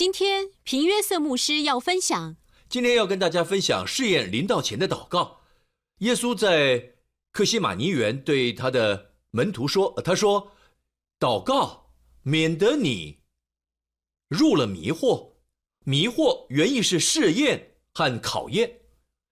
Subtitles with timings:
[0.00, 2.38] 今天平约瑟牧师要分享，
[2.70, 5.42] 今天要跟大家分享试验临到前的祷告。
[5.98, 6.94] 耶稣在
[7.32, 10.52] 克西马尼园对他的门徒说：“他说，
[11.18, 11.92] 祷告，
[12.22, 13.18] 免得你
[14.30, 15.32] 入了迷惑。
[15.84, 18.80] 迷惑原意是试验和考验。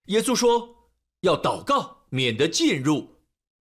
[0.09, 0.91] 耶稣说
[1.23, 3.17] 要祷告，免得进入。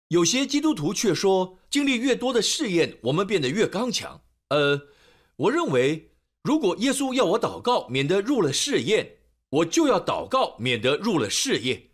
[0.08, 4.22] 有些基督徒却说，经历越多的试验，我们变得越刚强。
[4.48, 4.88] 呃，
[5.36, 6.12] 我认为。”
[6.44, 9.16] 如果耶稣要我祷告，免得入了试验，
[9.48, 11.84] 我就要祷告，免得入了试验。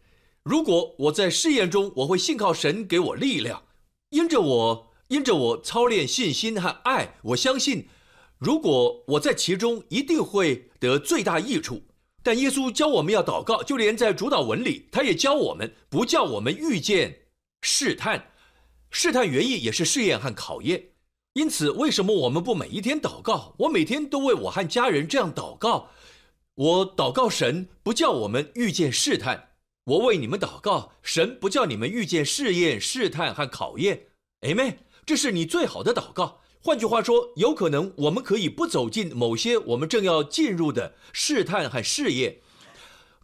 [0.42, 3.62] 如果我在试验中，我会信靠神给我力量，
[4.09, 7.86] 因着我因着我操练信心和爱，我相信，
[8.38, 11.82] 如果我在其中，一定会得最大益处。
[12.24, 17.20] 但耶稣教我们要祷告，就连在主导文里，他也教我们不叫我们遇见
[17.62, 18.32] 试探，
[18.90, 20.89] 试探原意也是试验和考验。
[21.34, 23.54] 因此，为什么我们不每一天祷告？
[23.58, 25.90] 我每天都为我和家人这样祷告。
[26.56, 29.50] 我祷告神不叫我们遇见试探，
[29.84, 34.09] 我为你们祷告，神不叫你们遇见试验、试探和考验。
[34.40, 34.78] Amen。
[35.06, 36.40] 这是你最好的祷告。
[36.60, 42.38] 换句话说，有可能我们可以不走进某些我们正要进入的试探和试验，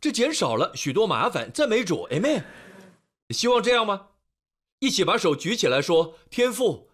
[0.01, 1.51] 这减少了许多麻烦。
[1.53, 2.45] 赞美主，Amen。
[3.31, 4.07] 希望这样吗？
[4.79, 6.89] 一起把手举起来说：天父。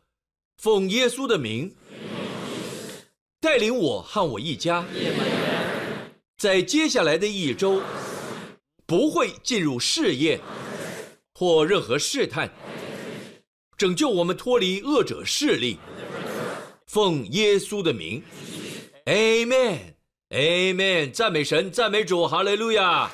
[0.57, 1.75] 奉耶稣的名，
[3.41, 4.85] 带领我和我一家，
[6.39, 7.83] 在接下来的一周，
[8.87, 10.41] 不会进入试验
[11.35, 12.49] 或任何试探，
[13.77, 15.79] 拯救我们脱离恶者势力。
[16.87, 18.23] 奉耶稣的名
[19.07, 23.11] ，Amen，Amen，赞美神，赞美主，哈利路亚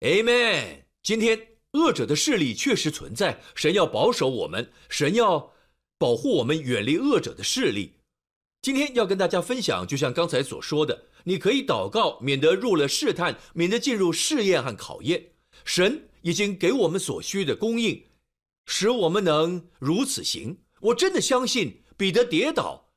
[0.00, 0.82] ，Amen。
[1.02, 1.55] 今天。
[1.76, 5.52] 恶者的势力确实存在，神要保守我们，神要
[5.98, 7.92] 保护我们远离恶者的势力。
[8.62, 15.32] 今天要跟大家分享，就像刚才所说的，你可以祷告，免得入了试探，免得进入试验和考验。
[15.64, 18.04] 神已经给我们所需的供应，
[18.66, 20.58] 使我们能如此行。
[20.80, 22.90] 我真的相信彼得跌倒，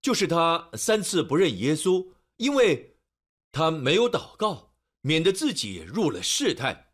[0.00, 2.96] 就是他三次不认耶稣，因为
[3.52, 4.72] 他没有祷告，
[5.02, 6.91] 免得自己入了试探。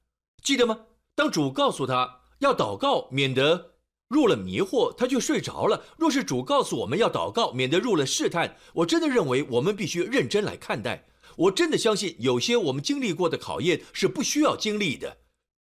[0.48, 0.86] 记得吗？
[1.14, 3.72] 当主告诉他要祷告，免得
[4.08, 5.84] 入了迷惑，他就睡着了。
[5.98, 11.04] 若是主告诉我们要祷告，免得入了试探，我真的认为我们必须认真来看待。
[11.36, 15.18] 我真的相信，有些我们经历过的考验是不需要经历的。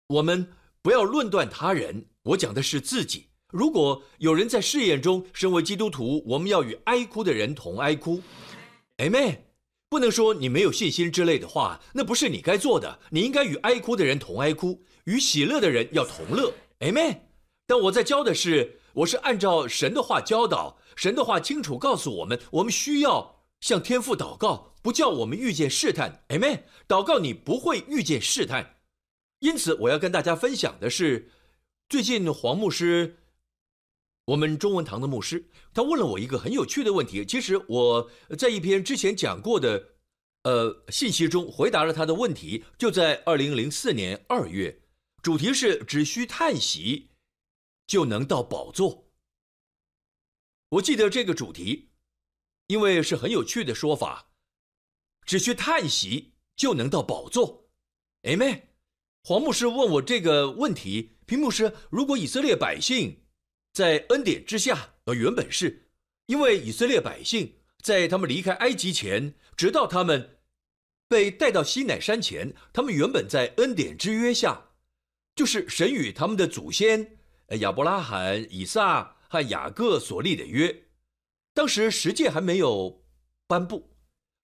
[0.07, 3.25] 我们不要论断他人，我讲的是自己。
[3.49, 8.21] 如果有人在试验中，身为基督徒，我们要与哀哭的人同哀哭。
[8.99, 9.50] Amen。
[9.91, 12.99] 不能说你没有信心之类的话，那不是你该做的。
[13.09, 16.53] 你应该与哀哭的人同哀哭，与喜乐的人要同乐。
[16.79, 17.17] Amen。
[17.67, 26.23] 但我在教的是，我是按照神的话教导，神的话清楚告诉我们，我们需要向天父祷告，不叫我们遇见试探。
[26.29, 26.61] Amen。
[26.87, 28.77] 祷告你不会遇见试探。
[29.39, 31.29] 因此，我要跟大家分享的是，
[31.89, 33.17] 最近黄牧师。
[34.31, 37.25] 我们中文堂的牧师，他问了我一个很有趣的问题。
[37.25, 39.89] 其实我在一篇之前讲过的，
[40.43, 42.63] 呃，信息中回答了他的问题。
[42.77, 44.83] 就在二零零四年二月，
[45.21, 47.09] 主题是只需叹息
[47.85, 49.09] 就能到宝座。
[50.69, 51.89] 我记得这个主题，
[52.67, 54.29] 因为是很有趣的说法，
[55.25, 57.67] 只需叹息就能到宝座。
[58.21, 58.69] 哎妹，
[59.23, 63.20] 黄牧师问我这个问题，屏幕师，如果以色列百姓。
[63.73, 65.89] 在恩典之下，呃，原本是，
[66.25, 70.39] 因为以色列百姓在他们离开埃及前，直到他们
[71.07, 74.71] 被带到西乃山前，他们原本在恩典之约下，
[75.35, 77.17] 就是神与他们的祖先
[77.59, 80.83] 亚伯拉罕、以撒和雅各所立的约。
[81.53, 83.05] 当时十诫还没有
[83.47, 83.95] 颁布，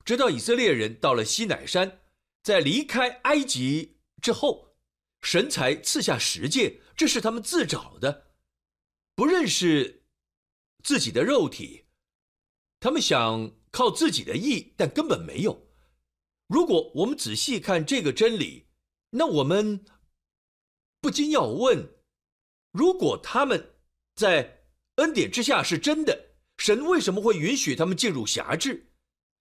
[0.05, 1.99] 直到以色列人到了西乃山，
[2.43, 4.75] 在离开埃及之后，
[5.21, 8.26] 神才赐下十诫，这是他们自找的。
[9.17, 10.03] 不认识
[10.83, 11.85] 自己的肉体，
[12.79, 15.69] 他们想靠自己的意，但根本没有。
[16.45, 18.67] 如果我们仔细看这个真理，
[19.09, 19.83] 那我们
[21.01, 21.95] 不禁要问：
[22.71, 23.73] 如果他们
[24.13, 24.67] 在
[24.97, 28.91] 恩典之下是真的，神为什么会允许他们进入辖制？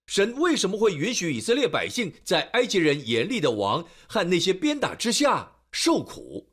[0.07, 6.51] 神为什么会允许以色列百姓在埃及人严厉的王和那些鞭打之下受苦？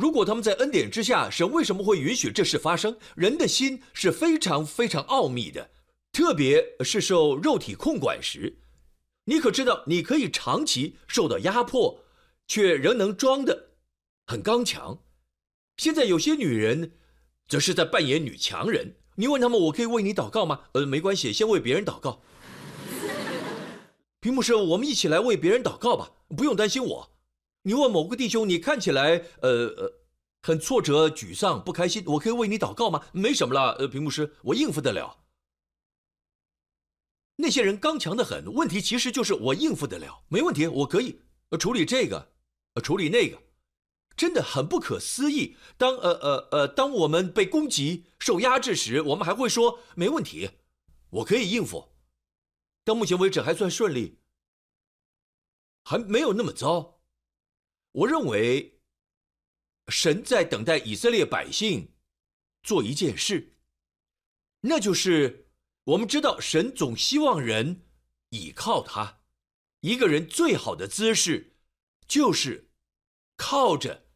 [0.00, 2.96] 如果他们在恩典之下，神为什么会允许这事发生？
[3.16, 5.70] 人的心是非常非常奥秘的，
[6.10, 8.56] 特别是受肉体控管时，
[9.26, 12.00] 你可知道，你可以长期受到压迫，
[12.48, 13.72] 却仍能装的
[14.26, 15.00] 很刚强。
[15.76, 16.92] 现在有些女人，
[17.46, 20.60] 则是在扮演女强人，你问他们，我可以为你祷告吗？
[20.72, 22.22] 呃，没关系，先为别人祷告。
[24.20, 27.10] 屏幕师，我们一起来为别人祷告吧，不用担心我。
[27.62, 29.92] 你问某个弟兄，你看起来呃呃
[30.42, 33.06] 很挫折、沮丧、不开心，我可以为你祷告吗？
[33.12, 35.24] 没什么了，呃，屏幕师，我应付得了。
[37.36, 41.20] 那些人刚强的很，问题其实就是我应付得了，没问题，我可以
[41.58, 42.32] 处理这个，
[42.82, 43.42] 处理那个，
[44.16, 45.56] 真的很不可思议。
[45.76, 50.50] 当呃呃呃，当我们被攻击、受压制时，我们还会说没问题，
[51.10, 51.92] 我可以应付。
[52.84, 54.18] 到目前为止还算顺利，
[55.84, 56.99] 还没有那么糟。
[57.92, 58.80] 我认为，
[59.88, 61.92] 神在等待以色列百姓
[62.62, 63.56] 做一件事，
[64.60, 65.46] 那就是。
[65.84, 67.88] 我们知道，神总希望人
[68.28, 69.22] 倚靠他。
[69.80, 71.56] 一个人最好的姿势，
[72.06, 72.70] 就是
[73.36, 74.06] 靠着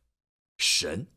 [0.58, 1.08] 神。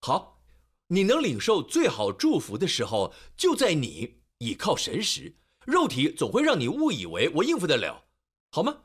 [0.00, 0.40] 好，
[0.86, 5.36] 你能领受最好祝福的时候，就在你倚靠神时。
[5.66, 8.06] 肉体总会让你误以为我应付得了，
[8.52, 8.84] 好吗？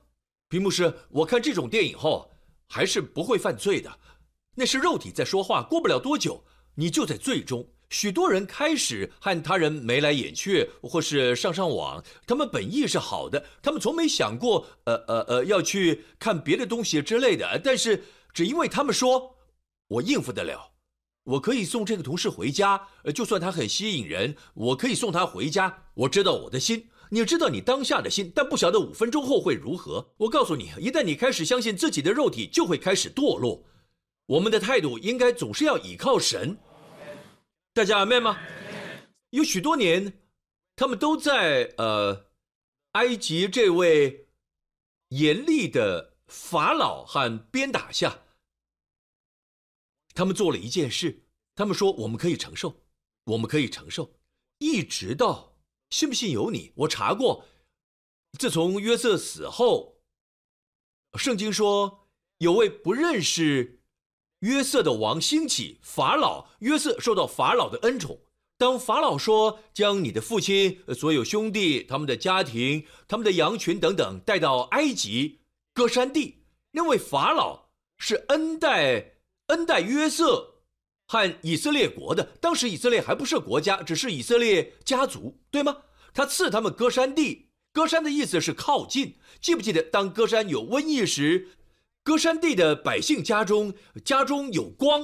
[0.50, 2.34] 屏幕师，我看这种电影后，
[2.70, 4.00] 还是不会犯罪的。
[4.56, 6.46] 那是肉体在说话，过不了多久，
[6.76, 7.68] 你就在罪中。
[7.90, 12.04] 许多人开始和他人眉来眼去，或是上上网。
[12.28, 17.60] 他们本意是好的，他们从没想过，呃呃呃，要去看别的东西之类的。
[17.64, 19.36] 但是只因为他们说，
[19.88, 20.74] 我应付得了，
[21.24, 25.86] 我可以送这个同事回家，就算他很吸引人，我可以送他回家。
[25.96, 30.14] 我知道我的心，你知道你当下的心，但不晓得五分钟后会如何。
[30.18, 33.66] 我告诉你，一旦你开始相信自己的肉体，就会开始堕落。
[34.28, 36.58] 我们的态度应该总是要倚靠神。
[37.74, 38.40] 大家明白吗？
[39.32, 40.22] 有许多年，
[40.76, 42.28] 他们都在呃
[42.92, 44.28] 埃及这位
[45.10, 48.20] 严厉的法老和鞭打下，
[50.14, 51.26] 他们做了一件事。
[51.56, 52.84] 他们说：“我们可以承受，
[53.26, 54.14] 我们可以承受。”
[54.60, 55.54] 一直到
[55.90, 56.72] 信不信由你。
[56.76, 57.46] 我查过，
[58.38, 60.02] 自从约瑟死后，
[61.16, 62.08] 圣经说
[62.38, 63.78] 有位不认识。
[64.40, 68.22] 约瑟的王兴起，法老约瑟受到法老的恩宠。
[68.58, 75.42] 当法老说将你的父亲、所有兄弟、他们的家庭、他们的羊群等等带到埃及
[75.74, 79.16] 歌山地，那位法老是恩待
[79.48, 80.49] 恩待约瑟
[81.10, 82.24] 和以色列国的。
[82.40, 85.78] 当时以色列还不是国家，只是以色列家族，对吗？
[86.14, 89.16] 他赐他们歌山地，歌山的意思是靠近。
[89.42, 91.50] 记不记得当歌山有瘟疫时？
[92.04, 93.74] 歌山地的百姓家中，
[94.06, 95.02] 家中有光；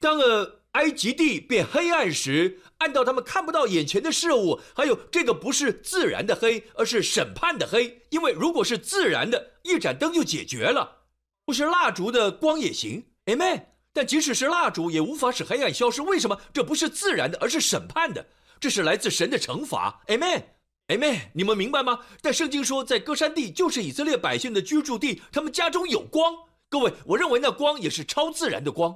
[0.00, 4.60] 当呃埃及地变黑暗时，暗到他们看不到眼前的事物。
[4.74, 8.02] 还有这个不是自然的黑，而是审判的黑。
[8.10, 11.02] 因为如果是自然的，一盏灯就解决了，
[11.44, 13.04] 不是蜡烛的光也行。
[13.26, 13.69] Amen。
[13.92, 16.00] 但即使是蜡烛，也无法使黑暗消失。
[16.00, 16.40] 为什么？
[16.52, 18.24] 这不是自然的，而是审判的。
[18.60, 20.02] 这是来自神的惩罚。
[20.06, 20.44] Amen。
[20.86, 22.00] 哎妹，你们明白吗？
[22.20, 26.34] 但圣经说，在歌山地就是以色列百姓的居住地，他们家中有光。
[26.68, 28.94] 各位，我认为那光也是超自然的光。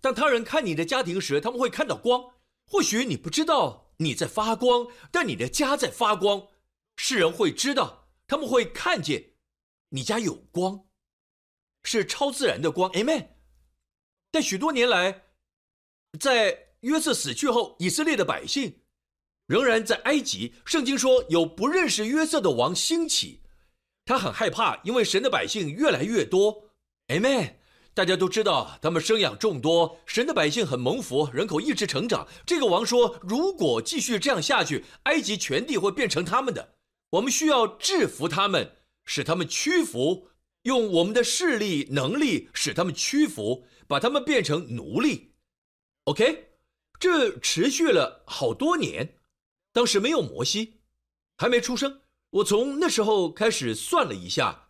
[0.00, 2.20] 当他人看你的家庭时，他们会看到光。
[2.66, 6.48] 或许你不知道你在发光，但你的家在发光。
[6.96, 9.32] 世人会知道，他们会看见
[9.90, 10.86] 你家有光。
[11.84, 13.28] 是超自然的光，Amen。
[14.30, 15.24] 但许多年来，
[16.18, 18.82] 在约瑟死去后，以色列的百姓
[19.46, 20.54] 仍然在埃及。
[20.64, 23.42] 圣经说，有不认识约瑟的王兴起，
[24.04, 26.70] 他很害怕，因为神的百姓越来越多
[27.08, 27.56] ，Amen。
[27.94, 32.26] 大家都知道，他们生养众多，神的百姓很蒙福，人口一直成长。
[32.46, 36.74] 这个王说，如果继续这样下去，埃及全地会变成他们的。
[37.10, 40.28] 我们需要制服他们，使他们屈服。
[40.62, 45.34] 用我们的势力、能力使他们屈服，把他们变成奴隶。
[46.04, 46.50] OK，
[47.00, 49.18] 这持续了好多年。
[49.72, 50.80] 当时没有摩西，
[51.36, 52.02] 还没出生。
[52.30, 54.61] 我从那时候开始算了一下，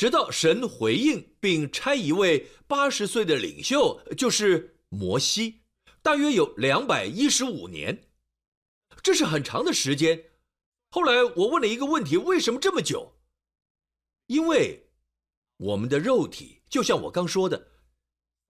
[0.00, 5.60] 直到神回应并差一位八十岁的领袖，就是摩西，
[6.00, 8.08] 大约有两百一十五年。
[9.02, 10.30] 这是很长的时间。
[10.90, 13.12] 后来我问了一个问题：为什么这么久？
[14.28, 14.86] 因为。
[15.58, 17.68] 我们的肉体就像我刚说的，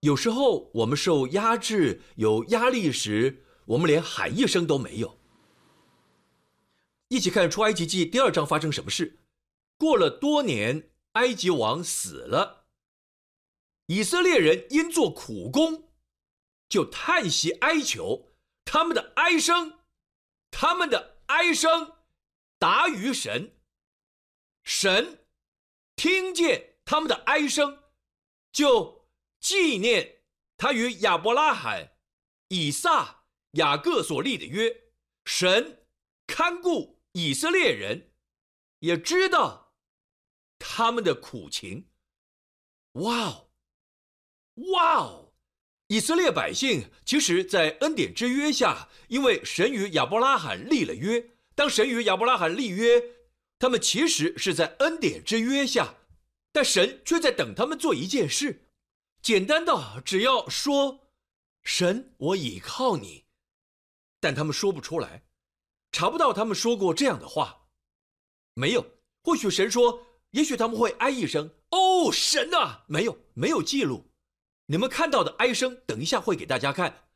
[0.03, 5.19] 有时候我们受压制、有压力时，我们连喊一声都没有。
[7.09, 9.19] 一起看出埃及记第二章发生什么事？
[9.77, 12.65] 过了多年，埃及王死了，
[13.87, 15.93] 以色列人因做苦工，
[16.67, 18.33] 就叹息哀求，
[18.65, 19.81] 他们的哀声，
[20.51, 21.99] 他们的哀声
[22.59, 23.55] 达于神，
[24.65, 25.19] 神。
[25.95, 27.83] 听见他们的哀声，
[28.51, 30.23] 就纪念
[30.57, 31.99] 他与亚伯拉罕、
[32.49, 34.85] 以撒、雅各所立的约。
[35.27, 35.85] 神
[36.27, 38.15] 看顾以色列人，
[38.79, 39.70] 也知道
[40.61, 41.89] 他们的苦情。
[42.93, 43.51] 哇哦，
[44.73, 45.33] 哇哦！
[45.89, 51.31] 以色列百姓其实，在恩典之约下，因为神与亚伯拉罕立了约。
[51.57, 53.03] 当神与亚伯拉罕立约，
[53.59, 55.97] 他们其实是在恩典之约下，
[56.53, 58.69] 但神却在等他们做一件事，
[59.21, 61.09] 简单到只要说
[61.65, 63.25] ：“神，我倚靠你。”
[64.21, 65.25] 但他们说不出来，
[65.91, 67.67] 查不到他们说过这样的话，
[68.55, 68.99] 没有。
[69.23, 74.11] 或许神说，也许他们会哀一声：“哦，神啊！”没有，没有记录。
[74.67, 77.09] 你们看到的哀声，等一下会给大家看，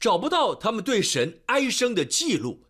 [0.00, 2.64] 找不到他们对神哀声的记录，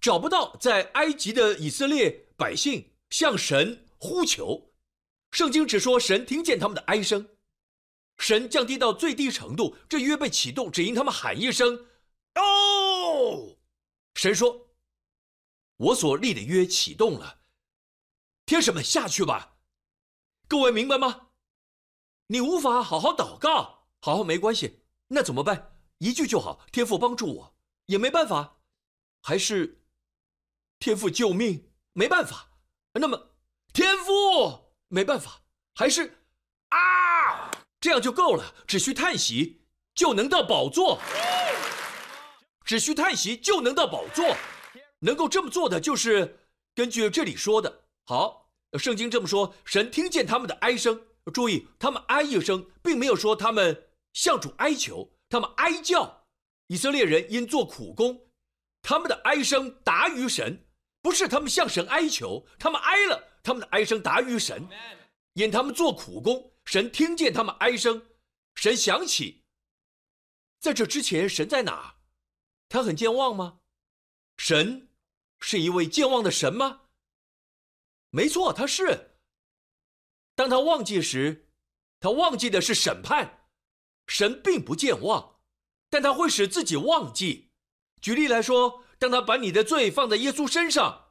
[0.00, 4.72] 找不到在埃及的以色列百姓向神呼求。
[5.30, 7.28] 圣经只说神听见他们的哀声，
[8.18, 11.86] 神降低到最低程度，这约被启动，只因他们喊一声。
[12.34, 13.56] 哦，
[14.14, 14.70] 神说
[15.78, 17.40] ：“我所立的约启动了，
[18.46, 19.56] 天使们下去吧。”
[20.48, 21.28] 各位明白吗？
[22.28, 25.76] 你无法好好祷告，好好没关系，那怎么办？
[25.98, 26.64] 一句就好。
[26.72, 28.58] 天父帮助我，也没办法，
[29.22, 29.84] 还是
[30.78, 32.50] 天父救命，没办法。
[32.92, 33.36] 那么
[33.72, 35.42] 天父没办法，
[35.74, 36.20] 还是
[36.68, 37.50] 啊，
[37.80, 41.00] 这样就够了，只需叹息就能到宝座。
[42.64, 44.36] 只需叹息就能到宝座，
[45.00, 47.85] 能够这么做的就是根据这里说的。
[48.06, 48.48] 好，
[48.78, 51.06] 圣经这么说，神听见他们的哀声。
[51.34, 56.24] 注意，他们哀一声，并没有说他们向主哀求，他们哀叫。
[56.68, 58.28] 以色列人因做苦工，
[58.80, 60.68] 他们的哀声达于神，
[61.02, 64.68] 不是他们向神哀求，他们哀了，他们的哀声达于神。
[65.32, 68.00] 因他们做苦工，神听见他们哀声，
[68.54, 69.42] 神想起，
[70.60, 71.96] 在这之前，神在哪？
[72.68, 73.58] 他很健忘吗？
[74.36, 74.88] 神
[75.40, 76.82] 是一位健忘的神吗？
[78.16, 79.10] 没错，他是。
[80.34, 81.50] 当他忘记时，
[82.00, 83.42] 他忘记的是审判。
[84.06, 85.40] 神并不健忘，
[85.90, 87.50] 但他会使自己忘记。
[88.00, 91.08] 举例来说，当他把你的罪放在耶稣身上，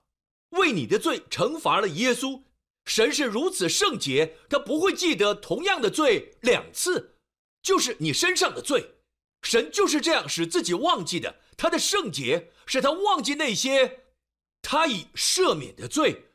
[0.50, 2.42] 为你的罪惩罚了耶稣，
[2.86, 7.20] 神是如此圣洁，他不会记得同样的罪两次，
[7.62, 8.96] 就是你身上的罪。
[9.44, 11.36] 神就是这样使自己忘记的。
[11.56, 14.06] 他的圣洁使他忘记那些
[14.64, 16.32] 他已赦免的罪。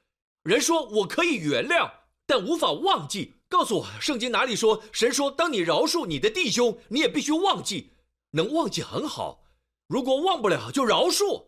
[0.51, 1.89] 人说我可以原谅，
[2.27, 3.35] 但无法忘记。
[3.49, 4.83] 告诉我，圣经哪里说？
[4.91, 7.93] 神说，当你饶恕你的弟兄，你也必须忘记。
[8.33, 9.45] 能忘记很好，
[9.87, 11.45] 如果忘不了，就饶恕。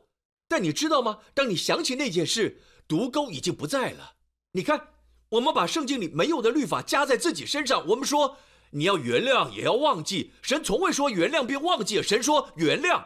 [0.46, 1.18] 但你知道吗？
[1.34, 4.14] 当你想起那件事，毒钩已经不在了。
[4.52, 4.90] 你看，
[5.30, 7.84] 我们把圣经里没有的律法加在自己身上。
[7.88, 8.36] 我们说。
[8.74, 10.32] 你要原谅，也要忘记。
[10.40, 13.04] 神从未说原谅并忘记，神说原谅，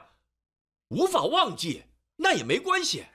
[0.91, 1.83] 无法忘记，
[2.19, 3.07] 那也没关系。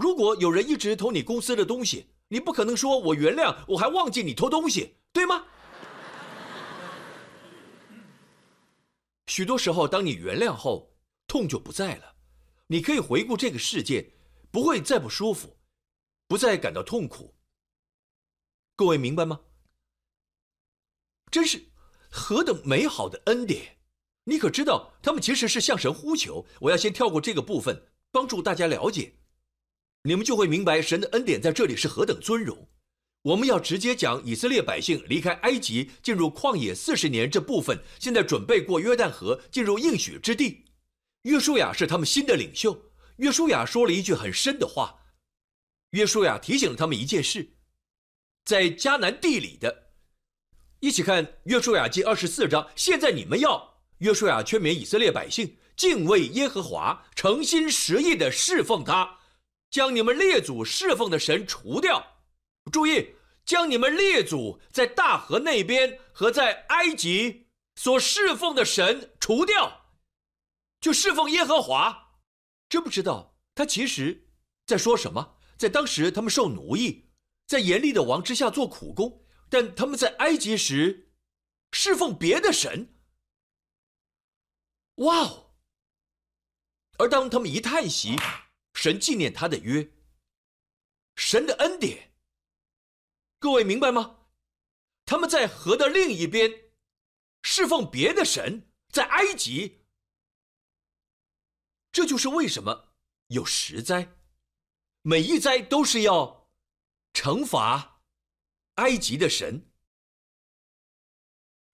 [0.00, 5.44] 如果有人一直偷你公司的东西，你不可能说我原谅，我还忘记你偷东西，对吗？
[9.26, 12.14] 许多时候，当你原谅后，痛就不在了，
[12.68, 14.14] 你可以回顾这个世界，
[14.50, 15.58] 不会再不舒服。
[16.26, 17.34] 不再感到痛苦。
[18.76, 19.40] 各位明白吗？
[21.30, 21.72] 真是
[22.08, 23.76] 何等美好的恩典！
[24.24, 26.46] 你可知道，他们其实是向神呼求。
[26.60, 29.19] 我要先跳过这个部分，帮助大家了解，
[30.02, 32.68] 你们就会明白神的恩典在这里是何等尊荣。
[33.22, 40.64] 我们要直接讲以色列百姓离开埃及，进入旷野四十年这部分，现在准备过约旦河，进入应许之地。
[41.22, 42.90] 约书亚是他们新的领袖。
[43.16, 45.02] 约书亚说了一句很深的话。
[45.90, 47.56] 约书亚提醒了他们一件事，
[48.46, 49.90] 在迦南地里的，
[50.78, 52.70] 一起看约书亚记二十四章。
[52.74, 59.18] 现在你们要约书亚劝勉以色列百姓敬畏耶和华，诚心实意的侍奉他，
[59.70, 62.18] 将你们列祖侍奉的神除掉。
[62.72, 69.86] 注意，将你们列祖在大河那边和在埃及所侍奉的神除掉，
[70.80, 72.18] 就侍奉耶和华。
[72.68, 74.28] 知不知道他其实
[74.66, 75.38] 在说什么？
[75.56, 77.10] 在当时，他们受奴役，
[77.46, 81.12] 在严厉的王之下做苦工，但他们在埃及时
[81.72, 82.94] 侍奉别的神。
[84.96, 85.52] 哇哦！
[86.98, 88.16] 而当他们一叹息，
[88.80, 89.86] 神纪念他的约，
[91.14, 92.14] 神的恩典。
[93.38, 94.20] 各位明白吗？
[95.04, 96.50] 他们在河的另一边
[97.42, 99.84] 侍奉别的神，在埃及。
[101.92, 102.94] 这就是为什么
[103.26, 104.16] 有十灾，
[105.02, 106.48] 每一灾都是要
[107.12, 108.00] 惩罚
[108.76, 109.70] 埃及的神。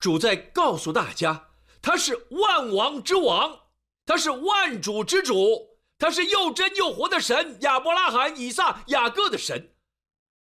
[0.01, 3.69] 主在告诉大家，他是万王之王，
[4.05, 9.75] 他是万主之主，他是又真又活的神，亚伯拉罕、以撒、雅各的神。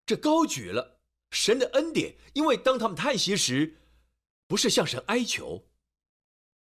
[0.04, 1.00] 这高举了
[1.30, 3.78] 神的恩典，因为当他们叹息时，
[4.46, 5.68] 不是向神哀求，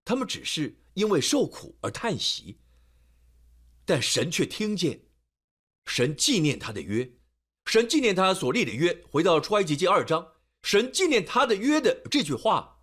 [0.05, 2.61] 他们只是因为受苦而叹息。
[3.85, 5.07] 但神却听见，
[5.87, 7.11] 神纪念他的约，
[7.67, 9.05] 神纪念他所立的约。
[9.11, 12.83] 回到出埃及记二章，神纪念他的约的这句话，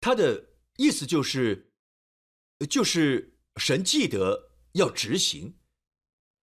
[0.00, 1.72] 他的意思就是，
[2.68, 4.47] 就是神记得
[4.78, 5.58] 要执行，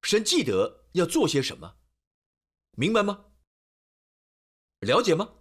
[0.04, 1.77] 神记得要做些什么，
[2.77, 3.25] 明白吗？
[4.82, 5.34] 了解吗？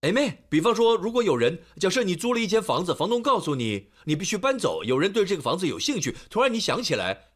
[0.00, 7.32] 哎妹，比方说，如果有人假设你租了一间房子，房东告诉你你必须搬走，有人对这个房子有兴趣，突然你想起来。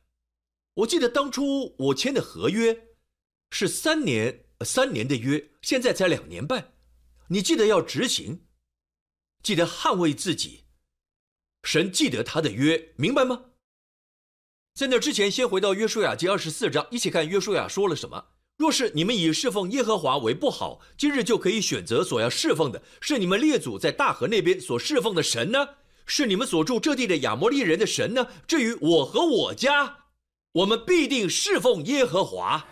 [0.74, 2.96] 我记得当初我签的合约
[3.50, 6.74] 是三年，三年的约，现在才两年半。
[7.28, 8.46] 你记得要执行，
[9.42, 10.64] 记得捍卫自己。
[11.62, 13.51] 神记得他的约，明白吗？
[14.74, 18.24] 在那之前，先回到约书亚记二十四章，一起看约书亚说了什么。
[18.56, 25.68] 若是你们以侍奉耶和华为不好，今日就可以选择所要侍奉的，是你们列祖在大河那边所侍奉的神呢，
[26.06, 28.28] 是你们所住这地的亚摩利人的神呢？
[28.46, 29.98] 至于我和我家。
[30.52, 32.66] 我们必定侍奉耶和华，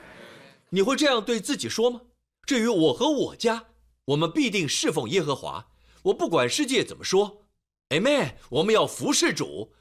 [0.71, 2.00] 你会这样对自己说吗？
[2.47, 3.66] 至于我和我家，
[4.07, 5.69] 我们必定侍奉耶和华。
[6.04, 7.45] 我不管世界怎么说
[7.90, 8.35] ，Amen。
[8.50, 9.73] 我们要服侍主，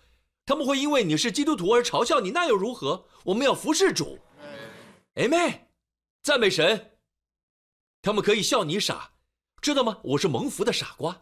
[0.50, 3.06] 他们会因为你是基督徒而嘲笑你，那又如何？
[3.24, 4.18] 我们要服侍主
[5.14, 5.60] ，Amen。
[6.24, 6.98] 赞美神。
[8.02, 9.12] 他们可以笑你傻，
[9.62, 10.00] 知道吗？
[10.02, 11.22] 我是蒙福的傻瓜，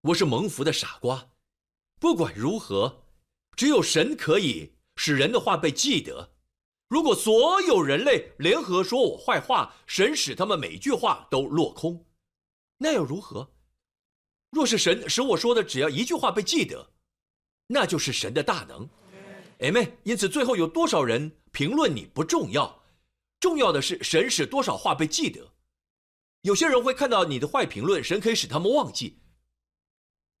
[0.00, 1.28] 我是蒙福的傻瓜。
[2.00, 3.04] 不管如何，
[3.54, 4.72] 只有神可以。
[4.96, 6.32] 使人的话被记得。
[6.88, 12.06] 如果所有人类联合说我坏话，神使他们每句话都落空，
[12.78, 13.52] 那又如何？
[14.48, 16.92] 若是神使我说的只要一句话被记得，
[17.68, 18.88] 那就是神的大能。
[19.60, 19.92] Amen。
[20.04, 22.82] 因此，最后有多少人评论你不重要，
[23.40, 25.52] 重要的是神使多少话被记得。
[26.42, 29.20] 有些人会看到你的坏评论，神可以使他们忘记。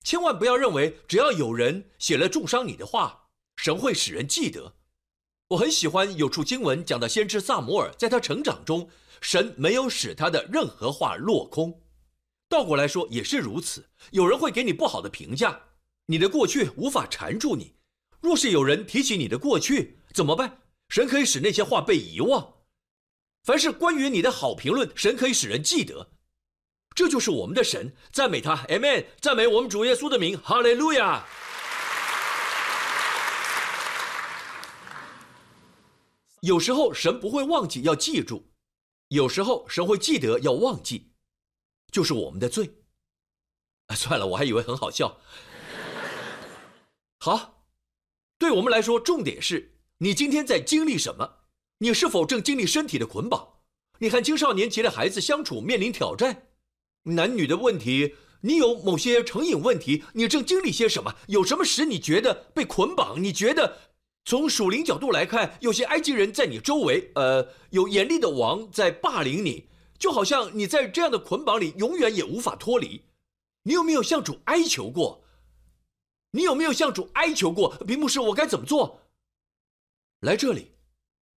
[0.04, 3.24] 千万不要认为只要有人写了重伤你的话。
[3.56, 4.74] 神会使人记得。
[5.48, 8.90] 我很喜欢有处经文讲到先知萨摩尔，在他成长中，
[9.22, 11.82] 神没有使他的任何话落空。
[12.50, 13.88] 倒过来说也是如此。
[14.10, 15.65] 有人会给你不好的评价，
[16.06, 17.76] 你的过去无法缠住你。
[18.20, 20.62] 若是有人提起你的过去，怎么办？
[20.88, 22.54] 神可以使那些话被遗忘。
[23.42, 26.12] 凡是关于你的好评论，神可以使人记得。
[26.94, 31.26] 这就是我们的神，赞美他，Amen，赞美我们主耶稣的名，哈利路亚。
[36.40, 38.50] 有时候神不会忘记要记住，
[39.08, 41.12] 有时候神会记得要忘记，
[41.92, 42.78] 就是我们的罪。
[43.94, 45.20] 算了，我还以为很好笑。
[47.18, 47.64] 好，
[48.38, 51.38] 对我们来说，重点是你今天在经历什么？
[51.78, 53.54] 你是否正经历身体的捆绑？
[53.98, 56.48] 你和青少年期的孩子相处面临挑战，
[57.04, 61.16] 男女的问题，你有某些成瘾问题，你正经历些什么？
[61.28, 63.22] 有什么使你觉得被捆绑？
[63.22, 63.78] 你觉得？
[64.24, 73.02] 从属灵角度来看，有些埃及人在你周围，呃，有严厉的王在霸凌你，就好像你在这样的捆绑里永远也无法脱离。
[73.62, 75.24] 你有没有向主哀求过？
[76.36, 77.74] 你有没有向主哀求过？
[77.78, 79.08] 屏幕是我该怎么做？
[80.20, 80.72] 来这里，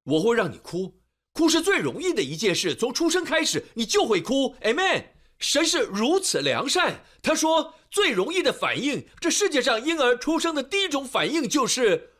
[0.04, 1.00] 我会让你哭，
[1.32, 2.76] 哭是最容易的一件事。
[2.76, 4.56] 从出生开始，你就会哭。
[4.62, 5.06] Amen。
[5.40, 12.12] 神是如此良善，他说最容易的反应，这世界上婴儿出生的第一种反应就是。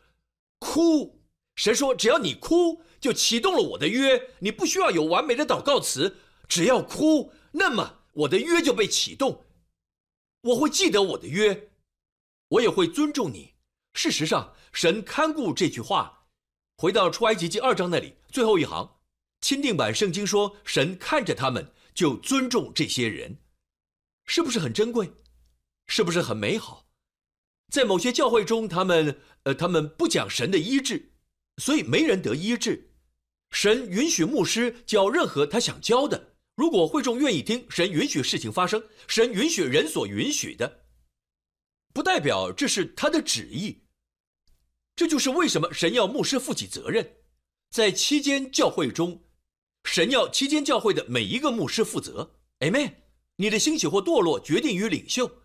[0.58, 1.22] 哭，
[1.56, 4.30] 神说：“只要你哭，就启动了我的约。
[4.38, 6.16] 你不需要有完美的祷告词，
[6.48, 9.44] 只要哭，那么我的约就被启动。
[10.42, 11.69] 我会记得我的约，
[12.50, 13.54] 我也会尊重你。
[13.94, 16.28] 事实上，神看顾这句话。
[16.76, 18.98] 回到出埃及记二章那里，最后一行，
[19.40, 23.38] 钦定版圣经说：神看着他们，就尊重这些人，
[24.26, 25.12] 是不是很珍贵？
[25.86, 26.86] 是不是很美好？”
[27.70, 31.12] 在某些教会中，他们呃，他们不讲神的医治，
[31.58, 32.90] 所以没人得医治。
[33.50, 38.82] 神允许牧师教任何他想教的，如果会众愿意听，神允许事情发生。
[39.06, 40.79] 神允许人所允许的，
[41.92, 43.84] 不代表这是他的旨意。
[44.96, 47.16] 这就是为什么神要牧师负起责任，
[47.70, 49.24] 在期间教会中，
[49.84, 52.36] 神要期间教会的每一个牧师负责。
[52.60, 52.94] Amen。
[53.36, 55.38] 你的兴起或堕落决定于领袖。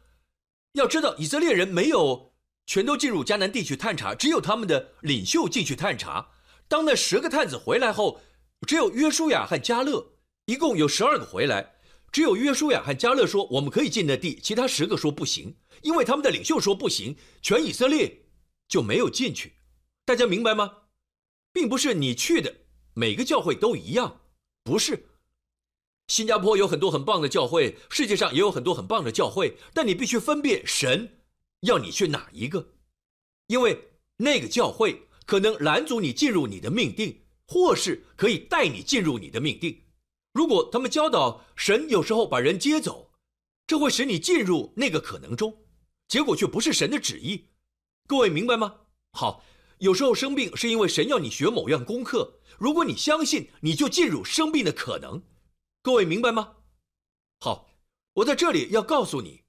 [0.73, 2.33] 要知道，以色列人没有
[2.65, 6.31] 全都进入迦南地区探查，只有他们的领袖进去探查。
[6.67, 8.19] 当那十个探子回来后，
[8.67, 11.74] 只有约书亚和加勒，一共有十二个回来，
[12.15, 18.21] 只有约书亚和加勒说我们可以进的地，其他十个说不行，因为他们的领袖说不行，全以色列
[18.69, 19.55] 就没有进去。
[20.05, 20.77] 大家明白吗？
[21.51, 22.55] 并不是你去的
[22.93, 24.21] 每个教会都一样，
[24.63, 25.09] 不是。
[26.07, 31.19] 新加坡有很多很棒的教会，世界上也有很多很棒的教会，但你必须分辨神
[31.63, 32.75] 要你去哪一个，
[33.47, 39.81] 因为那个教会可能拦阻你进入你的命定，或是可以带你进入你的命定。
[40.35, 43.09] 如果他们教导神有时候把人接走，
[43.65, 45.57] 这会使你进入那个可能中，
[46.09, 47.45] 结果却不是神的旨意。
[48.05, 48.75] 各位明白吗？
[49.13, 49.41] 好，
[49.77, 55.23] 有时候生病是因为神要你学某样功课，如果你相信，你就进入生病的可能。
[55.81, 56.57] 各位明白吗？
[57.39, 57.69] 好，
[58.15, 59.41] 我在这里要告诉你，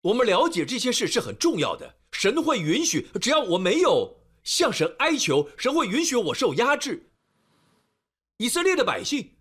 [0.00, 1.98] 我们了解这些事是很重要的。
[2.10, 7.12] 神会允许，只要我没有向神哀求，神会允许我受压制。
[8.38, 9.33] 以色列的百姓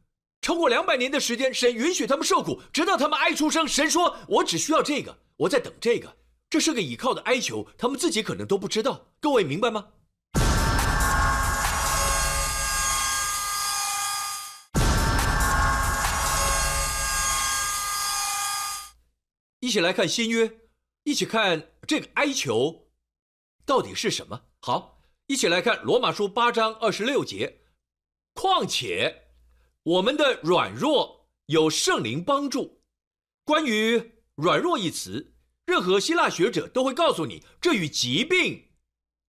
[0.44, 3.66] 超过两百年的时间，神允许他们受苦，直到他们哀出声。
[3.66, 6.18] 神说：“我只需要这个，我在等这个。”
[6.52, 9.08] 这是个倚靠的哀求，他们自己可能都不知道。
[9.22, 9.88] 各位明白吗？
[19.62, 20.60] 一起来看新约，
[21.06, 22.90] 一起看这个哀求
[23.66, 24.42] 到底是什么。
[24.60, 27.62] 好，一起来看罗马书八章二十六节。
[28.34, 29.23] 况且
[29.84, 32.82] 我们的软弱有圣灵帮助。
[33.44, 35.34] 关于“软弱”一词，
[35.66, 38.70] 任何希腊学者都会告诉你，这与疾病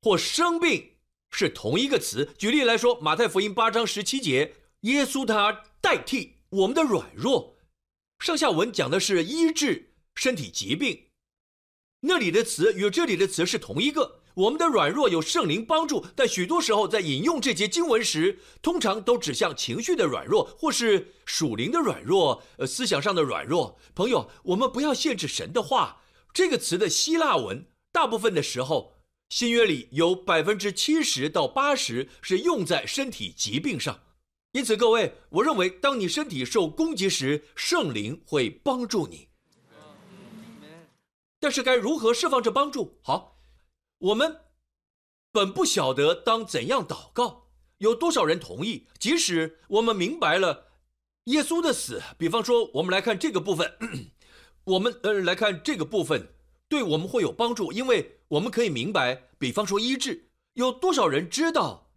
[0.01, 0.97] 或生病
[1.31, 2.35] 是同一个词。
[2.38, 7.57] 举例来说，马太福音八章十七节，耶稣他代替我们的软弱。
[8.21, 9.90] 上下文讲的是医治。
[10.17, 11.09] 身体疾病，
[12.03, 14.23] 那里的词与这里的词是同一个。
[14.35, 23.79] 我们的软弱有圣灵帮助，但许多时候在引用这节经文时，通常都指向情绪的软弱，或是属灵的软弱，呃，思想上的软弱。
[23.94, 26.03] 朋友，我们不要限制神的话。
[26.33, 28.94] 这个词的希腊文，大部分的时候，
[29.29, 34.01] 新约里有百分之七十到八十是用在身体疾病上。
[34.51, 39.29] 因此，各位，我认为，当你身体受攻击时，圣灵会帮助你。
[41.38, 42.99] 但是该如何释放这帮助？
[43.03, 43.34] 好，
[44.05, 44.40] 我们
[45.33, 48.87] 本不晓得当怎样祷告，有多少人同意？
[48.99, 50.67] 即使我们明白了
[51.25, 53.79] 耶稣的死，比方说，我们来看这个部分，
[54.64, 56.35] 我们呃来看这个部分，
[56.69, 61.90] 对我们会有帮助，因为我们可以明白，比方说医治，有多少人知道，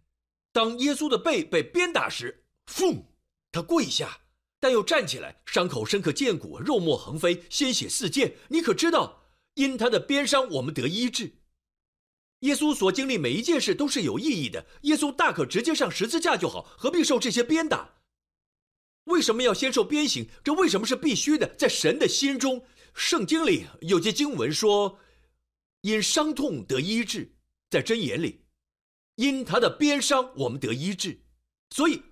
[0.50, 3.02] 当耶稣的背被鞭打时，砰，
[3.52, 4.20] 他跪下，
[4.58, 9.24] 但又站起来，伤口深可见骨，肉沫横飞，鲜血四溅，你可知道？
[9.56, 11.37] 因他的鞭伤，我们得医治。
[12.40, 14.64] 耶稣所经历每一件事都是有意义的。
[14.82, 17.96] 耶稣大可直接上十字架就好，何必受这些鞭打？
[19.04, 20.28] 为什么要先受鞭刑？
[20.44, 21.52] 这为什么是必须的？
[21.56, 25.00] 在神的心中，圣经里有些经文说
[25.82, 27.34] ：“因伤痛得医治。”
[27.70, 28.44] 在箴言里，
[29.16, 31.20] 因他的鞭伤，我们得医治。
[31.70, 32.02] 所以，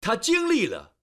[0.00, 0.94] 他经历了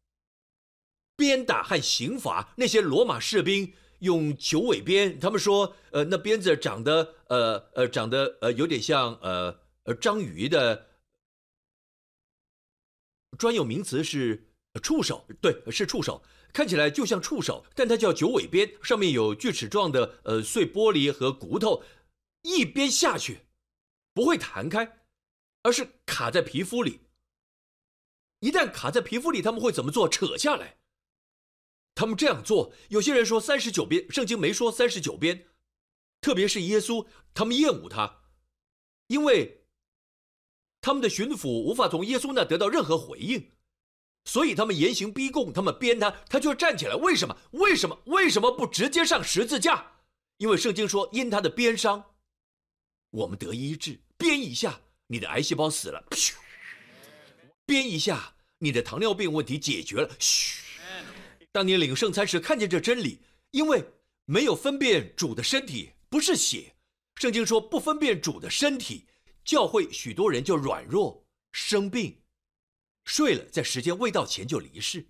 [1.15, 2.53] 鞭打和刑罚。
[2.57, 3.73] 那些罗马士兵。
[3.99, 10.87] 用九尾鞭，他们说，呃，那鞭子长得，呃呃，长得，呃，有点像，呃呃，章鱼的
[13.37, 14.49] 专有名词是
[14.81, 16.21] 触手，对，是触手，
[16.53, 21.83] 看起来就像触手，但它叫九尾鞭，上面有锯齿状的，呃，碎玻璃和骨头，
[22.41, 23.39] 一鞭下去
[24.13, 24.99] 不会弹开，
[25.63, 27.01] 而是卡在皮肤里。
[28.41, 30.07] 一旦卡在皮肤里，他们会怎么做？
[30.07, 30.77] 扯下来。
[31.95, 35.47] 他们这样做，有些人说三十九鞭，圣经没说三十九鞭，
[36.19, 38.23] 特别是耶稣，他们厌恶他，
[39.07, 39.63] 因为
[40.81, 43.49] 他们的巡抚无法从耶稣那得到任何回应，
[44.25, 46.95] 所以他们严刑逼供，他们鞭他，他就站起来。
[46.95, 47.37] 为什么？
[47.51, 47.97] 为什么？
[48.07, 49.93] 为什么不直接上十字架？
[50.37, 52.03] 因为圣经说，因他的鞭伤，
[53.11, 54.01] 我们得医治。
[54.17, 56.35] 鞭一下，你的癌细胞死了；嘘
[57.65, 60.13] 鞭一下，你的糖尿病问题解决了。
[60.19, 60.64] 嘘。
[61.55, 63.81] 当你领圣餐时，看见这真理，因为
[64.25, 66.75] 没有分辨主的身体不是血。
[67.15, 69.07] 圣经说不分辨主的身体，
[69.45, 72.19] 教会许多人就软弱生病，
[73.05, 75.07] 睡了，在时间未到前就离世。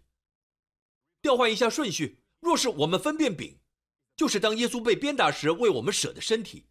[1.20, 3.58] 调换一下顺序，若是我们分辨饼，
[4.16, 6.68] 就是当耶稣被鞭打时为我们舍的身体，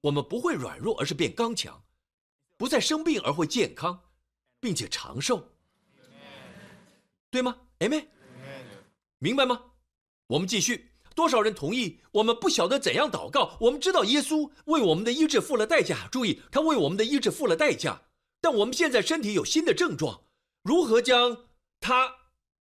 [0.00, 1.84] 我们不会软弱，而是变刚强，
[2.56, 4.04] 不再生病而会健康，
[4.58, 5.52] 并且长寿，
[7.30, 7.60] 对吗？
[7.80, 8.08] 哎妹。
[9.18, 9.72] 明白吗？
[10.28, 12.00] 我们继续多少人同意？
[12.12, 16.08] 我们不晓得怎样祷告，我们知道耶稣为我们的医治付了代价。
[16.12, 18.02] 注意，他为我们的医治付了代价。
[18.40, 20.24] 但我们现在身体有新的症状，
[20.62, 21.48] 如何将
[21.80, 22.14] 他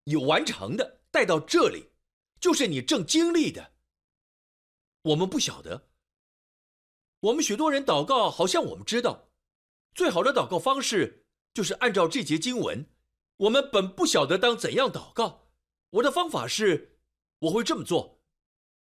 [0.06, 1.92] 有完成的带到这里，
[2.40, 3.74] 就是你正经历的。
[5.04, 5.90] 我们不晓得。
[7.20, 9.30] 我们许多人祷告，好像我们知道，
[9.94, 12.88] 最好的祷告方式就是按照这节经文。
[13.38, 15.47] 我们本不晓得当怎样祷告。
[15.92, 16.98] 我的方法是，
[17.40, 18.20] 我会这么做。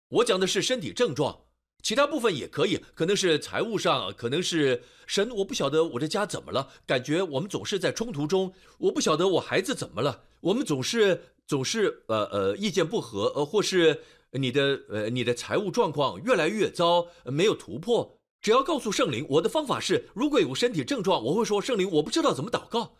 [0.08, 1.44] 我讲的是身体症状。
[1.82, 18.18] 其他部分也可以，可能是财务上，可能是神，我不晓得我的家怎么了，感觉我们总是在冲突中，我不晓得我孩子怎么了，我们总是总是呃呃意见不合，呃或是你的呃你的财务状况越来越糟，没有突破。
[18.40, 22.96] 只要告诉圣灵，我的方法是，如果有身体症状，我会说圣灵，我不知道怎么祷告，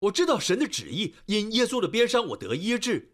[0.00, 3.12] 我知道神的旨意，因耶稣的鞭伤我得医治，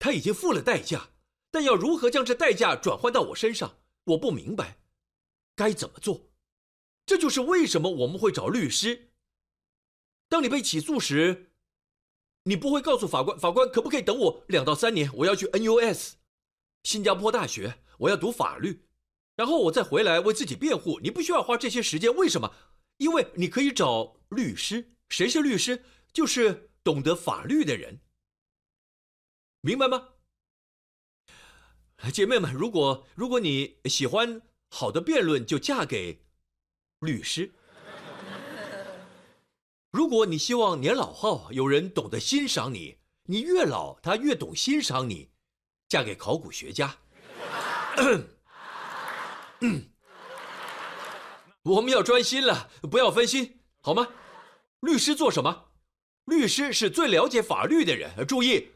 [0.00, 1.10] 他已经付了代价，
[1.52, 3.76] 但要如何将这代价转换到我身上？
[4.04, 4.78] 我不明白
[5.54, 6.32] 该怎么做，
[7.06, 9.12] 这就是为什么我们会找律师。
[10.28, 11.52] 当你被起诉时，
[12.44, 15.10] 你不会告诉法官：“法官可不可以等我两到三年？
[15.18, 16.12] 我要去 NUS，
[16.82, 18.86] 新加坡大学，我要读法律，
[19.36, 22.54] 然后我再回来为自己辩护。”你不需要花这些时间，为什么？
[22.96, 24.96] 因为你可以找律师。
[25.10, 25.84] 谁是律师？
[26.12, 28.00] 就是懂得法律的人，
[29.62, 30.08] 明白吗？
[32.12, 36.24] 姐妹们，如果如果你喜欢好的辩论，就嫁给
[37.00, 37.50] 律师；
[39.90, 45.28] 如果你希望年老后有人懂得欣赏你，你越老他越懂欣赏你，
[45.88, 46.96] 嫁给考古学家。
[51.62, 54.08] 我们要专心了，不要分心，好吗？
[54.80, 55.66] 律师做什么？
[56.24, 58.26] 律师是最了解法律的人。
[58.26, 58.70] 注意，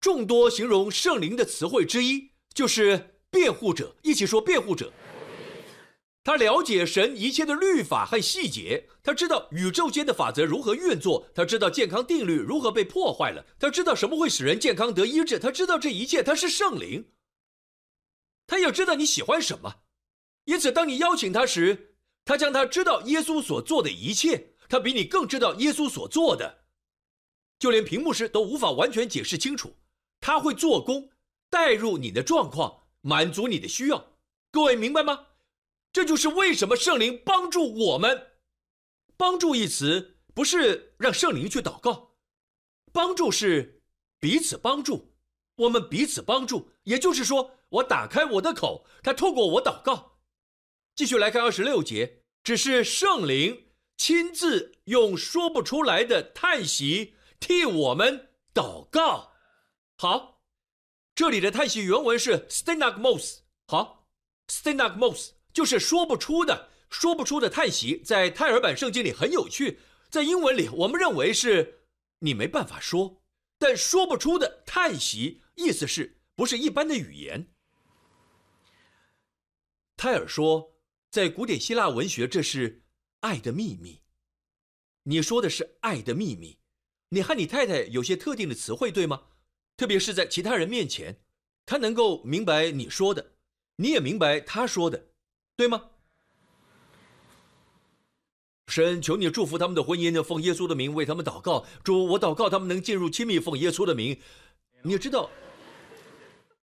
[0.00, 2.30] 众多形容圣灵的词汇之一。
[2.52, 4.92] 就是辩护者，一起说辩护者。
[6.24, 17.12] 他了解神一切的律法和细节，他知道宇宙间的法则如何运作，他知道健康定律如何被破坏了，他知道什么会使人健康得医治，他知道这一切，他是圣灵。
[18.48, 19.76] 他要知道你喜欢什么，
[20.44, 26.64] 因此当你邀请他时，他将他知道耶稣所做的一切，他比你更知道耶稣所做的，
[27.60, 29.76] 就连屏幕师都无法完全解释清楚，
[30.20, 31.10] 他会做工。
[31.52, 34.12] 带入你的状况，满足你的需要，
[34.52, 35.26] 各位明白吗？
[35.92, 38.28] 这就是为什么圣灵帮助我们。
[39.16, 42.12] 帮助一词不是让圣灵去祷告，
[42.92, 43.82] 帮助是
[44.20, 45.12] 彼此帮助，
[45.56, 46.70] 我们彼此帮助。
[46.84, 50.20] 也就是说，我打开我的口，他透过我祷告。
[50.94, 59.29] 继续来看二十六节，只是圣灵亲自用说不出来的叹息替我们祷告。
[60.00, 60.40] 好。
[61.14, 64.08] 这里的叹息原文是 stenagmos，好
[64.48, 69.80] ，stenagmos 就是说不出的、说不出的叹息，在泰尔版圣经里很有趣。
[70.08, 71.82] 在英文里，我们认为是
[72.20, 73.22] 你没办法说，
[73.58, 77.52] 但说不出的叹息，意思是不是一般的语言？
[79.98, 82.84] 泰尔说，在古典希腊文学，这是
[83.20, 84.00] 爱的秘密。
[85.02, 86.58] 你说的是爱的秘密，
[87.10, 89.24] 你和你太太有些特定的词汇，对吗？
[89.80, 91.22] 特别是在其他人面前，
[91.64, 93.32] 他能够明白你说的，
[93.76, 95.06] 你也明白他说的，
[95.56, 95.92] 对吗？
[98.66, 101.64] 神，求你祝福他们的婚姻，奉耶稣的名为他们祷告。
[101.82, 104.20] 主，我祷告他们能进入亲密，奉耶稣的名。
[104.82, 105.30] 你知道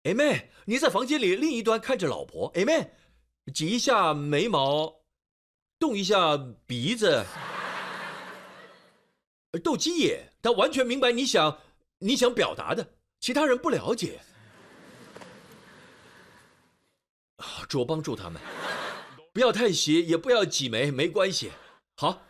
[0.04, 0.46] ，Amen。
[0.64, 2.92] 你在房间里另一端看着老婆，Amen。
[3.54, 5.02] 挤一下眉毛，
[5.78, 7.26] 动一下鼻子，
[9.62, 11.60] 斗鸡眼，他完全明白你想。
[12.04, 14.20] 你想表达的，其他人不了解。
[17.70, 18.42] 主帮助他们，
[19.34, 21.52] 不要叹息，也不要挤眉，没关系。
[21.96, 22.26] 好，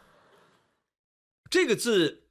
[1.49, 2.27] 这个字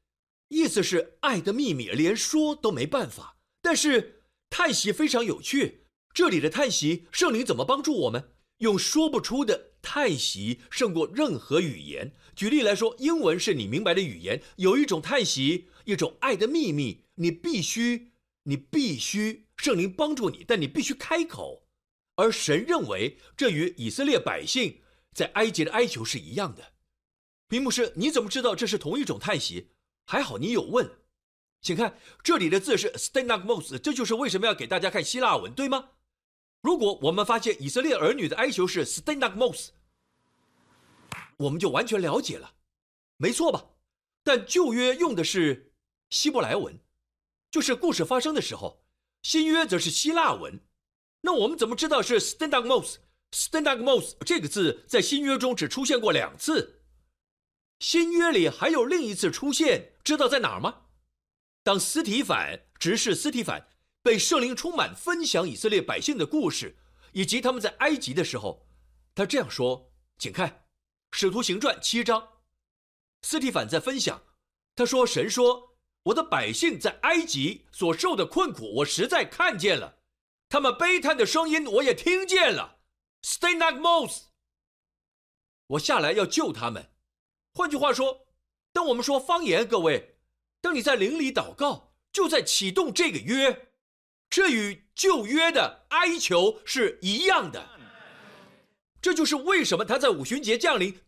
[0.49, 3.37] 意思是爱的秘密，连说都没办法。
[3.61, 8.37] 但是叹息非常有趣，这里的叹息，圣灵怎么帮助我们？
[8.59, 12.13] 用说不出的叹息胜过任何语言。
[12.35, 17.05] 举例来说，英文是你明白的语言，有一种叹息，一种爱的秘密。
[17.17, 18.13] 你必须，
[18.45, 21.69] 你必须圣灵帮助你，但你必须开口。
[22.15, 24.81] 而神认为这与以色列百姓
[25.13, 26.73] 在埃及的哀求是一样的。
[27.49, 29.73] 屏幕是，你怎么知道这是同一种叹息？
[30.07, 30.91] 还好你有问。
[31.61, 35.91] 请看这里的字是 stenagmos，这就是为什么要给大家看希腊文，对吗？
[36.63, 39.69] 如果我们发现以色列儿女的哀求是 stenagmos，
[41.37, 42.55] 我们就完全了解了，
[43.17, 43.67] 没错吧？
[44.23, 45.73] 但旧约用的是
[46.09, 46.79] 希伯来文。
[47.51, 48.83] 就是故事发生的时候，
[49.23, 50.61] 新约则是希腊文，
[51.21, 56.81] 那我们怎么知道是 stendagmos？stendagmos 这个字在新约中只出现过两次，
[57.81, 60.83] 新约里还有另一次出现，知道在哪儿吗？
[61.63, 63.69] 当斯提凡直视斯提凡
[64.03, 66.77] 被圣灵充满，分享以色列百姓的故事，
[67.13, 68.67] 以及他们在埃及的时候，
[69.15, 70.49] 他这样说，请看
[71.13, 72.29] 《使徒行传》七章，
[73.23, 74.23] 斯蒂凡在分享，
[74.75, 80.01] 他说：“神说，我的百姓在埃及所受的困苦，我实在看见了。”
[80.51, 82.81] 他们悲叹的声音，我也听见了。
[83.23, 84.25] Stay like mouse。
[85.69, 86.93] 我下来要救他们。
[87.55, 88.27] 换句话说，
[88.73, 90.19] 当我们说方言，各位，
[90.61, 93.72] 当你在灵里祷告，就在启动这个约，
[94.33, 97.69] 这与旧约的哀求是一样的。
[98.99, 100.99] 这就是为什么他在五旬节降临。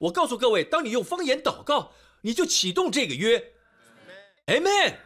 [0.00, 3.52] 我告诉各位，当你用方言祷告，你就启动这个约。
[4.46, 4.96] Amen。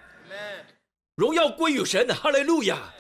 [1.17, 2.95] 荣耀归于神，哈利路亚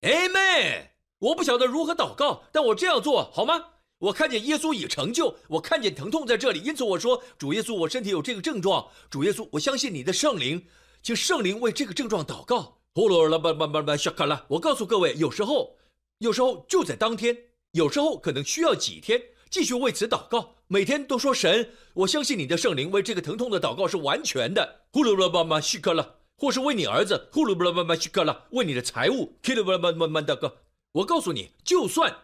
[0.00, 0.88] ，Amen。
[1.20, 3.66] 我不晓得如何祷告，但我这样做好吗？
[3.98, 8.90] 我看见耶稣已成就，我看见疼痛在这里，因此我说：主耶稣，我身体有这个症状。
[9.08, 10.66] 主耶稣，我相信你的圣灵，
[11.08, 12.80] 请圣灵为这个症状祷告。
[12.92, 14.44] 呼噜啦吧吧吧吧，小卡拉。
[14.46, 15.78] 我告诉各位，有时候，
[16.18, 17.34] 有时候就在当天，
[17.72, 19.18] 有时候可能需要几天，
[19.48, 20.56] 继续为此祷告。
[20.66, 24.80] 每天都说神，我相信你的圣灵为这个疼痛的祷告是完全的。
[24.92, 26.16] 呼噜啦吧吧，西卡拉。
[26.36, 30.58] 或是为你儿子呼噜布拉巴巴西克拉，为你的财物 k i l 布拉巴巴巴大哥，
[30.92, 32.14] 我告诉你，就算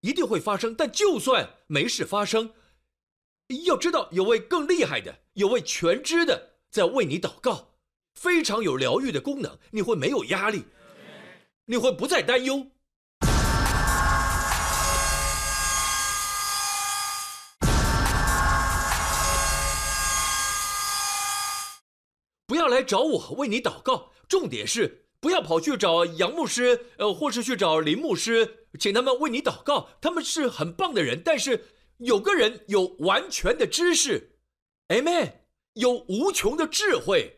[0.00, 2.50] 一定会发生，但就算没事发生，
[3.64, 7.68] 要知道有位更厉害的，有位全知的在为你祷告，
[8.18, 10.64] 非常有疗愈的功能，你会没有压力，
[11.66, 12.66] 你会不再担忧。
[22.44, 29.90] 不要来找我为你祷告，重点是不要跑去找杨牧师，呃，或是去找林牧师，请他们为你祷告。
[30.00, 31.66] 他们是很棒的人，但是
[31.98, 34.32] 有个人有完全的知识
[34.88, 35.34] ，Amen，
[35.74, 37.37] 有无穷的智慧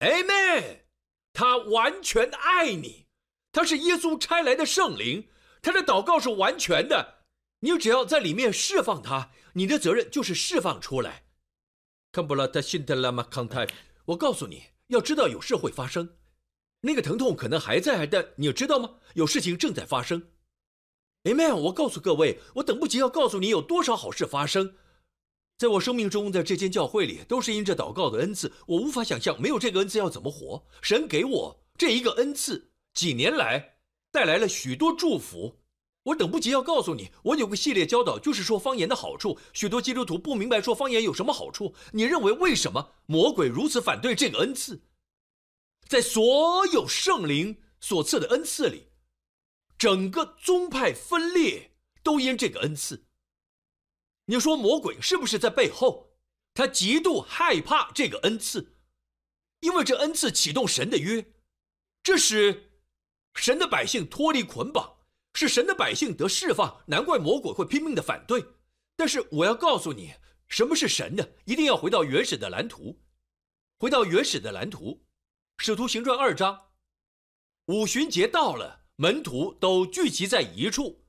[0.00, 0.80] ，Amen，
[1.32, 3.06] 他完全爱你，
[3.52, 5.28] 他是耶稣差来的圣灵，
[5.62, 7.24] 他的祷告是完全的，
[7.60, 11.24] 你只要在里面释放他，你的责任就是释放出来。
[12.12, 13.66] 康布拉特辛特拉马康泰。
[14.06, 16.16] 我告诉你，要知道有事会发生，
[16.82, 18.94] 那个疼痛可能还在，但你知道吗？
[19.14, 20.30] 有事情正在发生。
[21.24, 21.54] Amen。
[21.56, 24.76] 我告诉各位，我等不及要告诉你有多少好事发生，
[25.58, 28.52] 在我生命中，在这间教会里，都是因着祷告的恩赐。
[28.66, 30.66] 我无法想象没有这个恩赐要怎么活。
[30.82, 33.76] 神给我这一个恩赐，几年来
[34.12, 35.60] 带来了许多祝福。
[36.02, 39.38] 我等不及要告诉你，我有个系列教导，就是说方言的好处。
[39.54, 41.74] 许多基督徒不明白说方言有什么好处。
[41.92, 44.82] 你认为为什么魔鬼如此反对这个恩赐？
[45.88, 48.88] 在所有圣灵所赐的恩赐里，
[49.78, 53.05] 整个宗派分裂都因这个恩赐。
[54.26, 56.12] 你说魔鬼是不是在背后？
[56.54, 58.76] 他极度害怕这个恩赐，
[59.60, 61.34] 因为这恩赐启动神的约，
[62.02, 62.70] 这使
[63.34, 64.96] 神的百姓脱离捆绑。
[65.34, 68.42] 是神的百姓得释放，难怪魔鬼会拼命的反对。
[68.96, 70.14] 但是我要告诉你，
[70.48, 71.34] 什么是神的？
[71.44, 73.02] 一定要回到原始的蓝图，
[73.78, 75.06] 回到原始的蓝图。
[75.58, 76.68] 使徒行传二章，
[77.66, 81.04] 五旬节到了，门徒都聚集在一处。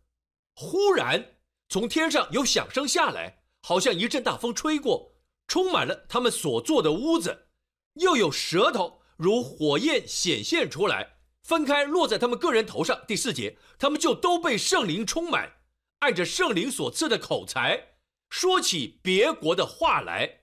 [0.56, 1.37] 忽然
[1.70, 5.14] 从天上有响声下来，好像一阵大风吹过，
[5.48, 7.48] 充满了他们所坐的屋子，
[7.96, 11.18] 又有舌头如火焰显现出来。
[11.44, 13.04] 分开落在他们个人头上。
[13.08, 15.54] 第四节，他们就都被圣灵充满，
[16.00, 17.96] 按着圣灵所赐的口才，
[18.30, 20.42] 说起别国的话来。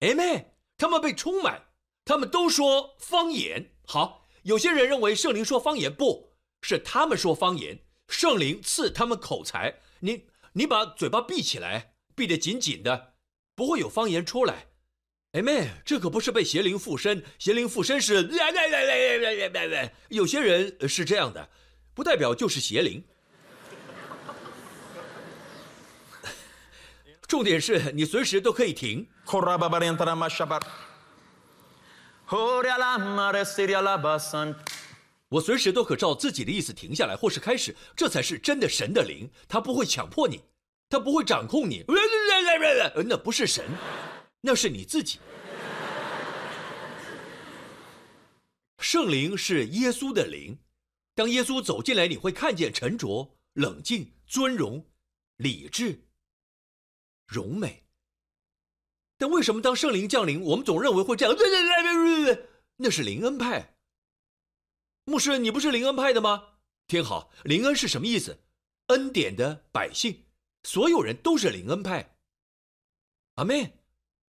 [0.00, 0.46] Amen。
[0.76, 1.66] 他们被充满，
[2.04, 3.74] 他们都说方言。
[3.86, 6.32] 好，有些人认为圣灵说方言，不
[6.62, 9.80] 是他们说方言，圣灵赐他们口才。
[9.98, 13.14] 你你把嘴巴闭起来闭得紧紧的
[13.54, 14.66] 不会有方言出来。
[15.32, 18.24] 哎妹这可不是被邪灵附身邪灵附身是
[20.08, 21.48] 有些人是这样的
[21.94, 23.02] 不代表就是邪灵。
[27.28, 29.06] 重点是你随时都可以停。
[35.30, 40.42] 我随时都可照自己的意思停下来，或是开始，这才是真的神的灵，他不会强迫你，
[40.88, 41.84] 他不会掌控你。
[43.06, 43.64] 那不是神。
[44.40, 45.20] 那是你自己。
[48.78, 50.58] 圣灵是耶稣的灵，
[51.14, 54.84] 当耶稣走进来，你会看见沉着、冷静、尊荣、
[55.36, 56.00] 理智、
[57.26, 57.84] 荣美。
[59.16, 61.36] 但为什么当圣灵降临，我们总认为会这样？
[61.36, 63.76] 对对对对对，那是灵恩派。
[65.10, 66.50] 牧师，你不是灵恩派的吗？
[66.86, 68.44] 听好，灵恩是什么意思？
[68.86, 70.26] 恩典的百姓，
[70.62, 72.16] 所有人都是灵恩派。
[73.34, 73.80] 阿妹，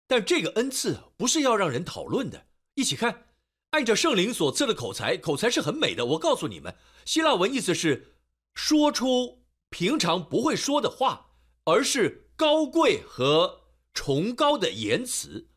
[0.07, 2.47] 但这个恩赐不是要让人讨论的。
[2.73, 3.27] 一起看，
[3.69, 6.03] 按着圣灵所赐的口才，口才是很美的。
[6.03, 6.75] 我告诉你们，
[7.05, 8.15] 希腊文意思是
[8.55, 15.51] 说出平常不会说的话，而是高贵和崇高的言辞。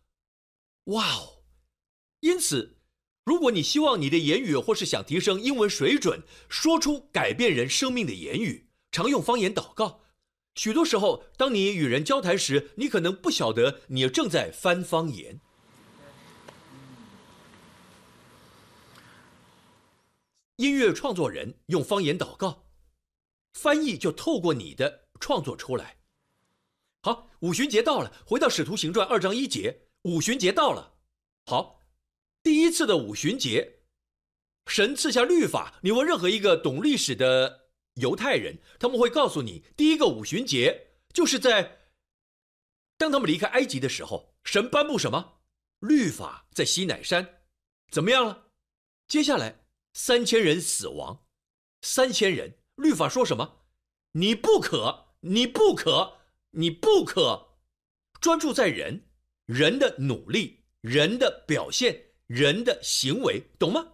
[0.85, 1.45] 哇哦！
[2.21, 2.74] 因此，
[3.25, 10.03] 如果你希望你的言语或是想提升英文水准，说出改变人生命的言语，常用方言祷告。
[10.55, 15.41] 许多时候，当你与人交谈时，你可能不晓得你正在翻方言。
[20.57, 22.67] 音乐创作人用方言祷告，
[23.55, 25.97] 翻译就透过你的创作出来。
[27.03, 30.95] 好，五旬节到了，回到《使徒行传》二章一节，五旬节到了。
[31.47, 31.81] 好，
[32.45, 33.79] 第一次的五旬节，
[34.67, 35.81] 神赐下律法。
[35.83, 37.65] 你问任何一个懂历史的。
[37.95, 41.79] 犹太人他们会告诉你，第一个五旬节就是在
[42.99, 45.43] 当他们离开埃及的时候，神颁布什么
[45.79, 47.43] 律法在西乃山，
[47.93, 48.49] 怎么样了？
[49.07, 51.25] 接下来三千人死亡，
[51.83, 53.65] 三千人律法说什么？
[54.11, 56.19] 你不可，你不可，
[56.51, 57.59] 你不可
[58.21, 59.09] 专注在人
[59.47, 63.93] 人的努力、人的表现、人的行为，懂吗？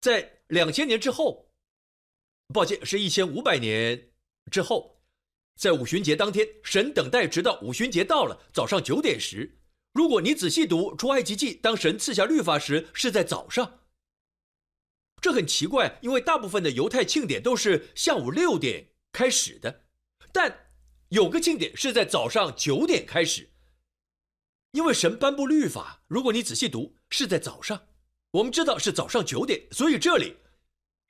[0.00, 1.44] 在两千年之后。
[2.52, 4.10] 抱歉，是一千五百年
[4.50, 5.00] 之后，
[5.56, 9.58] 在五旬节当天，神等待直到五旬节到了早上九点时。
[9.94, 13.80] 如果你仔细读出埃及记，当神赐下律法时是在早上。
[15.22, 19.86] 这很奇怪，因为大部分的犹太庆典都是下午六点开始的，
[20.30, 20.68] 但
[21.08, 23.53] 有个庆典是在早上九点开始。
[24.74, 27.80] 因为神颁布律法，如果你仔细读是在早上，
[28.32, 30.36] 我们知道是早上九点，所以这里。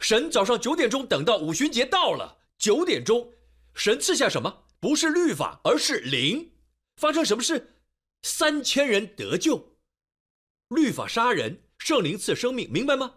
[0.01, 3.33] 神早上九点钟等到五旬节到了，九点钟，
[3.75, 4.67] 神赐下什么？
[4.81, 6.53] 不是律法，而是灵。
[7.01, 7.77] 发生什么事？
[8.23, 9.79] 三千人得救。
[10.69, 13.15] 律法杀人，圣灵赐生命，明白吗？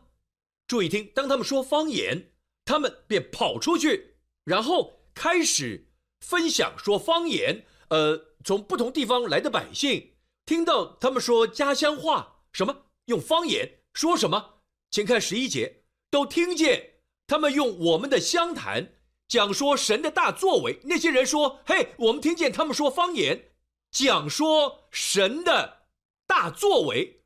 [0.66, 2.32] 注意听，当他们说方言，
[2.64, 5.90] 他们便跑出去，然后开始
[6.22, 7.66] 分享说方言。
[7.90, 10.14] 呃，从不同地方来的百姓
[10.48, 14.62] 听到他们说家乡话，什么用方言说什么？
[14.90, 15.84] 请看十一节。
[16.10, 18.94] 都听见他们用我们的湘谈
[19.28, 20.80] 讲说神的大作为。
[20.86, 23.52] 那些人说：“嘿，我们听见他们说方言，
[23.92, 25.90] 讲说神的
[26.26, 27.26] 大作为。”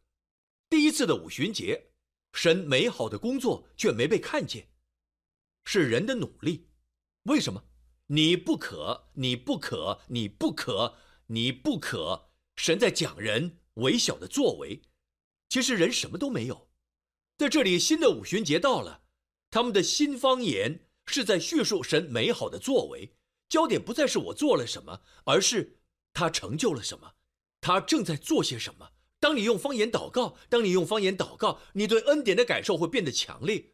[0.67, 1.91] 第一次的五旬节，
[2.33, 4.69] 神美好的工作却没被看见，
[5.63, 6.71] 是人的努力。
[7.25, 7.63] 为什么？
[8.07, 10.95] 你不可，你不可，你不可，
[11.27, 12.30] 你不可。
[12.61, 14.83] 神在讲人微小的作为，
[15.49, 16.69] 其实人什么都没有。
[17.35, 19.01] 在这里，新的五旬节到了，
[19.49, 23.15] 他们的新方言是在叙述神美好的作为，
[23.49, 25.79] 焦点不再是我做了什么，而是
[26.13, 27.15] 他成就了什么，
[27.59, 28.91] 他正在做些什么。
[29.19, 33.73] 当你用方言祷告，当你用方言祷告，你对恩典的感受会变得强烈。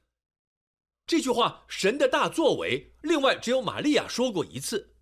[1.06, 4.96] 这句话，神的大作为，另外只有玛利亚说过一次，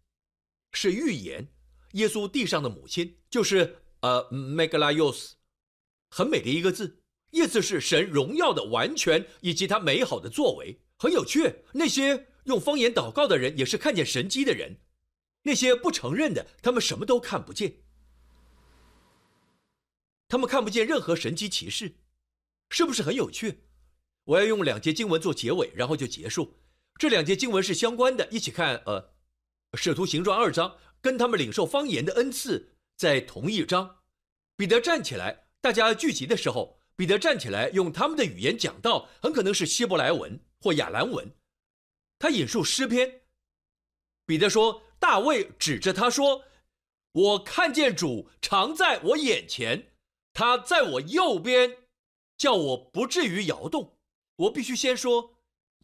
[0.72, 1.52] 是预言。
[1.96, 5.32] 耶稣地上的母亲就是呃，Megalios，
[6.10, 7.02] 很美的一个字。
[7.32, 11.64] 意思是神荣耀的完全以及他美好的作为很有趣。
[11.74, 14.78] 那些用方言祷告的人也是看见神迹的人，
[15.43, 17.82] 那些不承认的，他们什么都看不见，
[20.30, 21.96] 他们看不见任何神迹奇事，
[22.70, 23.64] 是不是很有趣？
[24.24, 26.58] 我要用两节经文做结尾，然后就结束。
[26.98, 28.82] 这两节经文是相关的，一起看。
[28.86, 29.02] 呃，
[29.78, 33.97] 《使徒行传》二章跟他们领受方言的恩赐在同一章。
[34.58, 36.80] 彼得站起来，大家聚集的时候。
[36.95, 41.30] 彼得站起来，用他们的语言讲道，很可能是希伯来文或亚兰文。
[42.18, 43.22] 他引述诗篇。
[44.26, 46.45] 彼得说：“大卫指着他说，
[47.12, 49.91] 我看见主常在我眼前，
[50.34, 51.78] 他在我右边，
[52.36, 53.97] 叫我不至于摇动。
[54.38, 55.36] 我必须先说，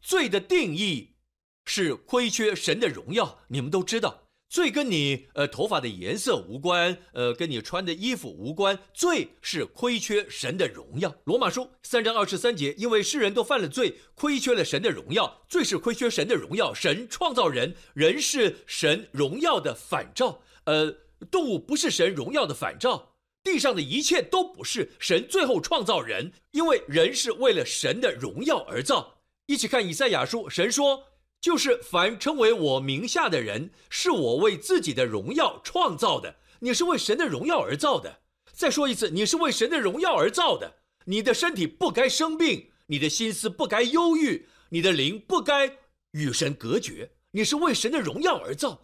[0.02, 1.18] 罪的定义
[1.66, 11.16] 是亏缺神的荣耀，你们都知道。”罪跟你呃头发的颜色无关，呃跟你穿的衣服无关，罪是亏缺神的荣耀。
[11.24, 15.42] 罗马书三章二十三节，因为世人都犯了罪，亏缺了神的荣耀。
[15.48, 16.74] 罪是亏缺神的荣耀。
[16.74, 20.42] 神创造人，人是神荣耀的反照。
[20.66, 20.94] 呃，
[21.32, 24.92] 动物不是神荣耀的反照，地上的一切都不是。
[25.00, 29.22] 神最后创造人，因为人是为了神的荣耀而造。
[29.46, 31.06] 一起看以赛亚书，神说。
[31.42, 36.38] 就是凡称为我名下的人，是我为自己的荣耀创造的。
[36.60, 38.22] 你是为神的荣耀而造的。
[38.54, 40.78] 再说一次，你是为神的荣耀而造的。
[41.06, 45.80] 你的身体不该生病，你的心思不该忧郁，你的灵不该
[46.12, 47.14] 与神隔绝。
[47.32, 48.84] 你是为神的荣耀而造，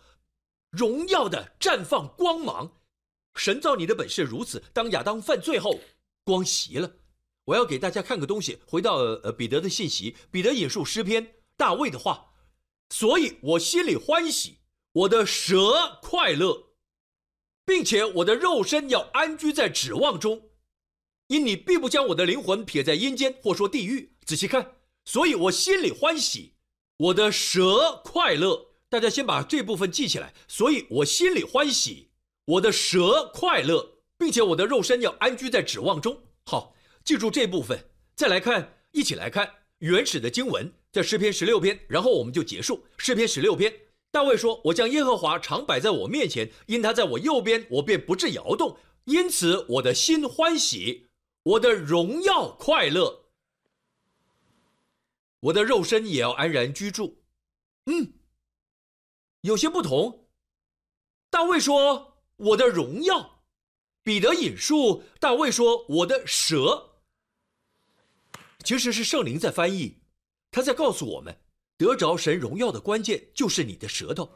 [0.71, 2.79] 荣耀的绽放光芒。
[3.35, 4.63] 神造你的本是如此。
[4.73, 5.79] 当亚当犯罪后，
[6.23, 6.91] 光袭了。
[7.45, 8.57] 我要给大家看个东西。
[8.65, 12.31] 回到呃彼得的信息，彼得引述诗篇大卫的话，
[12.89, 14.59] 所以我心里欢喜，
[14.91, 16.69] 我的蛇快乐，
[17.65, 20.49] 并且我的肉身要安居在指望中，
[21.27, 24.15] 因你必不将我的灵魂撇在阴间，或说地狱。
[24.25, 24.75] 仔细看，
[25.05, 26.53] 所以我心里欢喜，
[26.97, 28.75] 我的蛇快乐。
[28.89, 30.33] 大家先把这部分记起来。
[30.47, 32.11] 所以我心里欢喜，
[32.45, 36.23] 我的蛇快乐，并且我的肉身要安居在指望中。
[36.45, 36.73] 好。
[37.03, 43.73] 记住这部分，再来看，一起来看原始的经文，在诗篇十六篇，然后我们就结束诗篇十六篇。
[44.09, 48.77] 大卫说：“我将耶和华常摆在我面前，因他在我右边，我便不致摇动。
[49.03, 51.09] 因此我的心欢喜，
[51.43, 53.25] 我的荣耀快乐，
[55.41, 57.21] 我的肉身也要安然居住。”
[57.85, 58.13] 嗯，
[59.41, 60.27] 有些不同。
[61.29, 63.43] 大卫说：“我的荣耀。”
[64.03, 67.01] 彼得引述大卫说：“我的蛇。”
[68.63, 69.97] 其实是圣灵在翻译，
[70.51, 71.37] 他在告诉我们，
[71.77, 74.29] 得着神荣耀的关键就是你的舌头。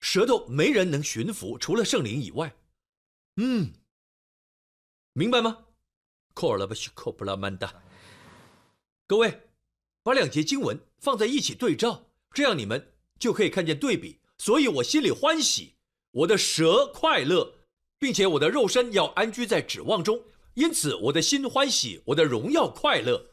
[0.00, 2.54] 舌头没人能驯服，除了圣灵以外。
[3.36, 3.72] 嗯，
[5.14, 5.64] 明白吗？
[9.06, 9.48] 各位，
[10.02, 14.20] 把两节经文放在一起对照，这样你们就可以看见对比。
[14.38, 15.74] 所以我心里欢喜，
[16.12, 17.54] 我的舌快乐，
[17.98, 20.22] 并且我的肉身要安居在指望中。
[20.54, 23.30] 因此，我的心欢喜，我的荣耀快乐。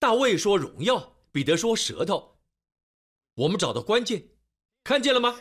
[0.00, 2.38] 大卫说荣耀，彼得说舌头。
[3.34, 4.30] 我们找到关键，
[4.82, 5.38] 看见了吗？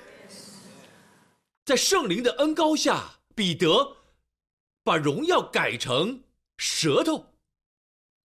[1.63, 3.95] 在圣灵的恩高下，彼得
[4.83, 6.25] 把荣耀改成
[6.57, 7.25] 舌头。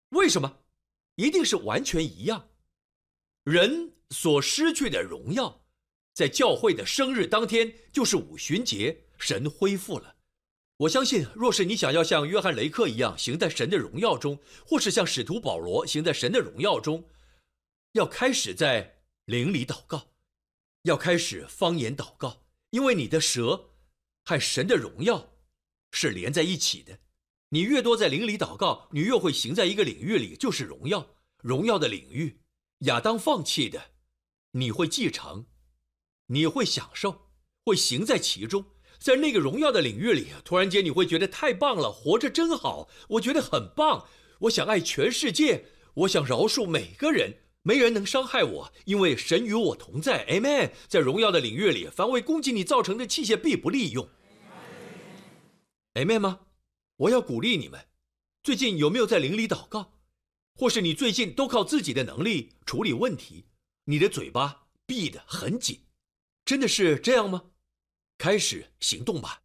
[0.10, 0.58] 为什么？
[1.18, 2.50] 一定是完全一样。
[3.44, 5.64] 人所失去的荣耀，
[6.16, 10.16] 在教会的生日当天，就是五旬节，神恢复了。
[10.78, 17.10] 我相信，若是你想要像约翰雷克一样行在神的荣耀中，或是像使徒保罗行在神的荣耀中，
[17.94, 20.08] 要开始在灵里祷告，
[20.82, 23.70] 要开始方言祷告，因为你的舌
[24.26, 25.36] 和神的荣耀
[25.92, 27.00] 是连在一起的。
[27.50, 32.42] 你越多在灵里祷告，你越会行在一个领域里，就是荣耀，荣耀的领域。
[32.80, 33.92] 亚当放弃的，
[34.54, 35.46] 你会继承，
[36.26, 37.30] 你会享受，
[37.64, 38.66] 会行在其中。
[39.04, 44.08] 在那个荣耀的领域里，突然间你会觉得太棒了，活着真好，我觉得很棒。
[44.40, 50.26] 我想爱全世界，我想饶恕每个人，没人能伤害我，因为神与我同在。
[50.28, 50.72] Amen。
[50.88, 54.08] 在荣耀的领域里，凡为攻击你造成的器械必不利用。
[55.96, 56.40] Amen 吗？
[56.96, 57.82] 我要鼓励你们，
[58.42, 59.96] 最近有没有在灵里祷告？
[60.56, 63.48] 或是你最近都靠自己的能力处理问题？
[63.84, 65.82] 你的嘴巴闭得很紧，
[66.46, 67.50] 真的是这样吗？
[68.18, 69.43] 开始行动吧。